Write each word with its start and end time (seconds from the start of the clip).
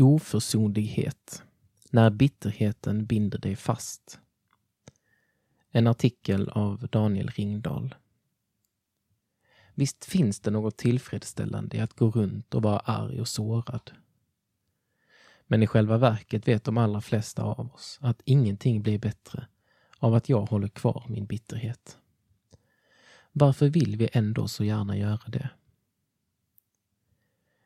Oförsonlighet. 0.00 1.42
När 1.90 2.10
bitterheten 2.10 3.06
binder 3.06 3.38
dig 3.38 3.56
fast. 3.56 4.20
En 5.70 5.86
artikel 5.86 6.48
av 6.48 6.88
Daniel 6.88 7.28
Ringdahl. 7.28 7.94
Visst 9.74 10.04
finns 10.04 10.40
det 10.40 10.50
något 10.50 10.76
tillfredsställande 10.76 11.76
i 11.76 11.80
att 11.80 11.92
gå 11.92 12.10
runt 12.10 12.54
och 12.54 12.62
vara 12.62 12.78
arg 12.78 13.20
och 13.20 13.28
sårad. 13.28 13.90
Men 15.46 15.62
i 15.62 15.66
själva 15.66 15.98
verket 15.98 16.48
vet 16.48 16.64
de 16.64 16.78
allra 16.78 17.00
flesta 17.00 17.42
av 17.42 17.74
oss 17.74 17.98
att 18.02 18.22
ingenting 18.24 18.82
blir 18.82 18.98
bättre 18.98 19.46
av 19.98 20.14
att 20.14 20.28
jag 20.28 20.46
håller 20.46 20.68
kvar 20.68 21.06
min 21.08 21.26
bitterhet. 21.26 21.98
Varför 23.32 23.68
vill 23.68 23.96
vi 23.96 24.08
ändå 24.12 24.48
så 24.48 24.64
gärna 24.64 24.96
göra 24.96 25.28
det? 25.28 25.50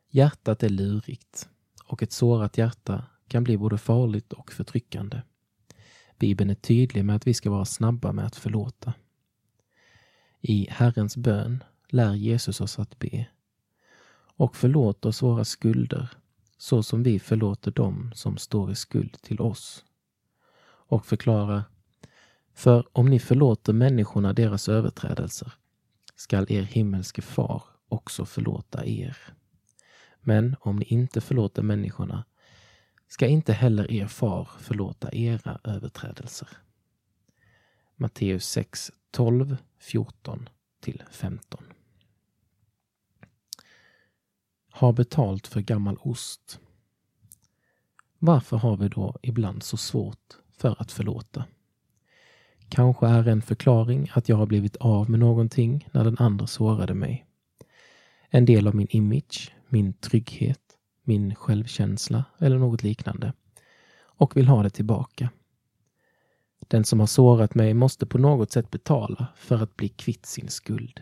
Hjärtat 0.08 0.62
är 0.62 0.68
lurigt 0.68 1.48
och 1.92 2.02
ett 2.02 2.12
sårat 2.12 2.58
hjärta 2.58 3.04
kan 3.28 3.44
bli 3.44 3.58
både 3.58 3.78
farligt 3.78 4.32
och 4.32 4.52
förtryckande. 4.52 5.22
Bibeln 6.18 6.50
är 6.50 6.54
tydlig 6.54 7.04
med 7.04 7.16
att 7.16 7.26
vi 7.26 7.34
ska 7.34 7.50
vara 7.50 7.64
snabba 7.64 8.12
med 8.12 8.26
att 8.26 8.36
förlåta. 8.36 8.94
I 10.40 10.66
Herrens 10.70 11.16
bön 11.16 11.64
lär 11.88 12.14
Jesus 12.14 12.60
oss 12.60 12.78
att 12.78 12.98
be. 12.98 13.26
Och 14.36 14.56
förlåt 14.56 15.04
oss 15.04 15.22
våra 15.22 15.44
skulder 15.44 16.10
så 16.58 16.82
som 16.82 17.02
vi 17.02 17.18
förlåter 17.18 17.70
dem 17.70 18.12
som 18.14 18.36
står 18.36 18.70
i 18.72 18.74
skuld 18.74 19.22
till 19.22 19.40
oss. 19.40 19.84
Och 20.64 21.06
förklara 21.06 21.64
För 22.54 22.88
om 22.92 23.10
ni 23.10 23.18
förlåter 23.18 23.72
människorna 23.72 24.32
deras 24.32 24.68
överträdelser 24.68 25.52
skall 26.16 26.46
er 26.48 26.62
himmelske 26.62 27.22
far 27.22 27.62
också 27.88 28.24
förlåta 28.24 28.86
er. 28.86 29.16
Men 30.22 30.56
om 30.60 30.76
ni 30.76 30.84
inte 30.84 31.20
förlåter 31.20 31.62
människorna 31.62 32.24
ska 33.08 33.26
inte 33.26 33.52
heller 33.52 33.90
er 33.90 34.06
far 34.06 34.48
förlåta 34.58 35.12
era 35.12 35.60
överträdelser. 35.64 36.48
Matteus 37.96 38.48
6, 38.48 38.92
12, 39.10 39.56
14 39.78 40.48
till 40.80 41.02
15. 41.10 41.64
Ha 44.72 44.92
betalt 44.92 45.46
för 45.46 45.60
gammal 45.60 45.98
ost. 46.00 46.60
Varför 48.18 48.56
har 48.56 48.76
vi 48.76 48.88
då 48.88 49.16
ibland 49.22 49.62
så 49.62 49.76
svårt 49.76 50.36
för 50.58 50.76
att 50.82 50.92
förlåta? 50.92 51.44
Kanske 52.68 53.06
är 53.06 53.28
en 53.28 53.42
förklaring 53.42 54.10
att 54.14 54.28
jag 54.28 54.36
har 54.36 54.46
blivit 54.46 54.76
av 54.76 55.10
med 55.10 55.20
någonting 55.20 55.88
när 55.92 56.04
den 56.04 56.18
andra 56.18 56.46
sårade 56.46 56.94
mig. 56.94 57.26
En 58.28 58.44
del 58.44 58.66
av 58.66 58.74
min 58.74 58.88
image, 58.90 59.52
min 59.72 59.92
trygghet, 59.92 60.60
min 61.02 61.34
självkänsla 61.34 62.24
eller 62.38 62.58
något 62.58 62.82
liknande 62.82 63.32
och 64.02 64.36
vill 64.36 64.48
ha 64.48 64.62
det 64.62 64.70
tillbaka. 64.70 65.30
Den 66.68 66.84
som 66.84 67.00
har 67.00 67.06
sårat 67.06 67.54
mig 67.54 67.74
måste 67.74 68.06
på 68.06 68.18
något 68.18 68.52
sätt 68.52 68.70
betala 68.70 69.26
för 69.36 69.62
att 69.62 69.76
bli 69.76 69.88
kvitt 69.88 70.26
sin 70.26 70.48
skuld. 70.48 71.00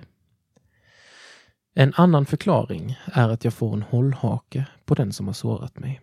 En 1.74 1.92
annan 1.96 2.26
förklaring 2.26 2.96
är 3.04 3.28
att 3.28 3.44
jag 3.44 3.54
får 3.54 3.74
en 3.74 3.82
hållhake 3.82 4.66
på 4.84 4.94
den 4.94 5.12
som 5.12 5.26
har 5.26 5.34
sårat 5.34 5.78
mig. 5.78 6.00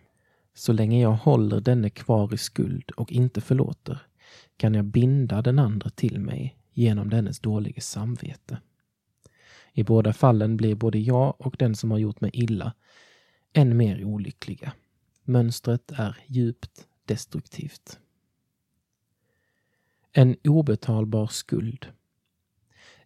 Så 0.54 0.72
länge 0.72 1.02
jag 1.02 1.12
håller 1.12 1.60
denne 1.60 1.90
kvar 1.90 2.34
i 2.34 2.38
skuld 2.38 2.90
och 2.90 3.12
inte 3.12 3.40
förlåter 3.40 3.98
kan 4.56 4.74
jag 4.74 4.84
binda 4.84 5.42
den 5.42 5.58
andra 5.58 5.90
till 5.90 6.20
mig 6.20 6.56
genom 6.72 7.10
dennes 7.10 7.40
dåliga 7.40 7.80
samvete. 7.80 8.58
I 9.78 9.84
båda 9.84 10.12
fallen 10.12 10.56
blir 10.56 10.74
både 10.74 10.98
jag 10.98 11.34
och 11.38 11.56
den 11.58 11.74
som 11.76 11.90
har 11.90 11.98
gjort 11.98 12.20
mig 12.20 12.30
illa 12.34 12.74
än 13.52 13.76
mer 13.76 14.04
olyckliga. 14.04 14.72
Mönstret 15.24 15.92
är 15.96 16.18
djupt 16.26 16.86
destruktivt. 17.04 17.98
En 20.12 20.36
obetalbar 20.44 21.26
skuld. 21.26 21.86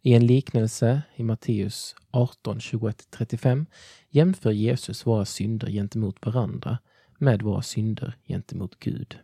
I 0.03 0.15
en 0.15 0.27
liknelse 0.27 1.03
i 1.17 1.23
Matteus 1.23 1.97
18, 2.11 2.59
21-35 2.59 3.67
jämför 4.09 4.51
Jesus 4.51 5.07
våra 5.07 5.25
synder 5.25 5.71
gentemot 5.71 6.27
varandra 6.27 6.79
med 7.19 7.43
våra 7.43 7.63
synder 7.63 8.17
gentemot 8.27 8.79
Gud. 8.79 9.19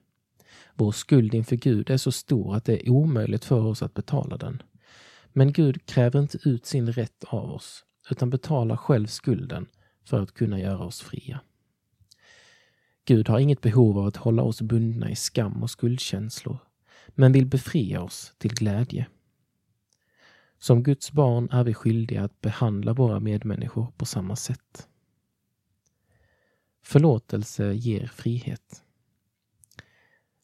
Vår 0.75 0.93
skuld 0.93 1.35
inför 1.35 1.57
Gud 1.57 1.91
är 1.91 1.97
så 1.97 2.13
stor 2.13 2.57
att 2.57 2.65
det 2.65 2.87
är 2.87 2.91
omöjligt 2.91 3.45
för 3.45 3.61
oss 3.61 3.83
att 3.83 3.95
betala 3.95 4.37
den. 4.37 4.63
Men 5.39 5.53
Gud 5.53 5.87
kräver 5.87 6.21
inte 6.21 6.39
ut 6.49 6.67
sin 6.67 6.93
rätt 6.93 7.25
av 7.25 7.51
oss, 7.51 7.85
utan 8.11 8.31
betalar 8.31 8.77
själv 8.77 9.07
skulden 9.07 9.67
för 10.05 10.23
att 10.23 10.35
kunna 10.35 10.61
göra 10.61 10.85
oss 10.85 11.01
fria. 11.01 11.41
Gud 13.05 13.29
har 13.29 13.39
inget 13.39 13.61
behov 13.61 13.99
av 13.99 14.07
att 14.07 14.17
hålla 14.17 14.43
oss 14.43 14.63
bundna 14.63 15.11
i 15.11 15.17
skam 15.17 15.63
och 15.63 15.71
skuldkänslor, 15.71 16.59
men 17.09 17.33
vill 17.33 17.47
befria 17.47 18.03
oss 18.03 18.35
till 18.39 18.55
glädje. 18.55 19.07
Som 20.59 20.83
Guds 20.83 21.13
barn 21.13 21.49
är 21.51 21.65
vi 21.65 21.75
skyldiga 21.75 22.25
att 22.25 22.41
behandla 22.41 22.93
våra 22.93 23.21
medmänniskor 23.21 23.93
på 23.97 24.07
samma 24.07 24.37
sätt. 24.37 24.89
Förlåtelse 26.83 27.73
ger 27.73 28.07
frihet. 28.07 28.85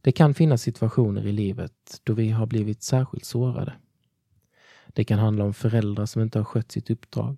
Det 0.00 0.12
kan 0.12 0.34
finnas 0.34 0.62
situationer 0.62 1.26
i 1.26 1.32
livet 1.32 2.00
då 2.04 2.12
vi 2.12 2.30
har 2.30 2.46
blivit 2.46 2.82
särskilt 2.82 3.24
sårade. 3.24 3.72
Det 4.94 5.04
kan 5.04 5.18
handla 5.18 5.44
om 5.44 5.54
föräldrar 5.54 6.06
som 6.06 6.22
inte 6.22 6.38
har 6.38 6.44
skött 6.44 6.72
sitt 6.72 6.90
uppdrag, 6.90 7.36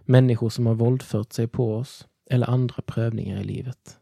människor 0.00 0.50
som 0.50 0.66
har 0.66 0.74
våldfört 0.74 1.32
sig 1.32 1.48
på 1.48 1.76
oss 1.76 2.08
eller 2.30 2.50
andra 2.50 2.82
prövningar 2.82 3.40
i 3.40 3.44
livet. 3.44 3.98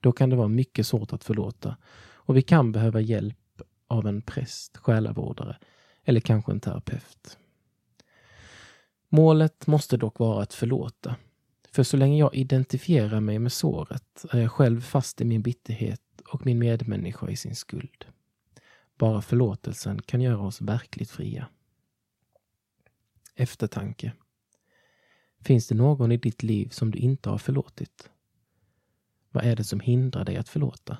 Då 0.00 0.12
kan 0.12 0.30
det 0.30 0.36
vara 0.36 0.48
mycket 0.48 0.86
svårt 0.86 1.12
att 1.12 1.24
förlåta 1.24 1.76
och 2.02 2.36
vi 2.36 2.42
kan 2.42 2.72
behöva 2.72 3.00
hjälp 3.00 3.62
av 3.86 4.06
en 4.06 4.22
präst, 4.22 4.76
själavårdare 4.76 5.56
eller 6.04 6.20
kanske 6.20 6.52
en 6.52 6.60
terapeut. 6.60 7.38
Målet 9.08 9.66
måste 9.66 9.96
dock 9.96 10.18
vara 10.18 10.42
att 10.42 10.54
förlåta. 10.54 11.16
För 11.70 11.82
så 11.82 11.96
länge 11.96 12.18
jag 12.18 12.34
identifierar 12.34 13.20
mig 13.20 13.38
med 13.38 13.52
såret 13.52 14.24
är 14.30 14.40
jag 14.40 14.52
själv 14.52 14.80
fast 14.80 15.20
i 15.20 15.24
min 15.24 15.42
bitterhet 15.42 16.00
och 16.32 16.46
min 16.46 16.58
medmänniska 16.58 17.30
i 17.30 17.36
sin 17.36 17.56
skuld. 17.56 18.04
Bara 18.98 19.22
förlåtelsen 19.22 20.02
kan 20.02 20.20
göra 20.20 20.40
oss 20.40 20.60
verkligt 20.60 21.10
fria. 21.10 21.46
Eftertanke. 23.34 24.12
Finns 25.40 25.68
det 25.68 25.74
någon 25.74 26.12
i 26.12 26.16
ditt 26.16 26.42
liv 26.42 26.68
som 26.68 26.90
du 26.90 26.98
inte 26.98 27.30
har 27.30 27.38
förlåtit? 27.38 28.10
Vad 29.30 29.44
är 29.44 29.56
det 29.56 29.64
som 29.64 29.80
hindrar 29.80 30.24
dig 30.24 30.36
att 30.36 30.48
förlåta? 30.48 30.98